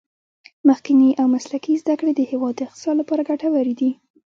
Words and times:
تخنیکي 0.69 1.17
او 1.21 1.25
مسلکي 1.35 1.73
زده 1.81 1.93
کړې 1.99 2.11
د 2.15 2.21
هیواد 2.31 2.53
د 2.55 2.59
اقتصاد 2.67 2.95
لپاره 3.01 3.27
ګټورې 3.29 3.73
دي. 3.79 3.91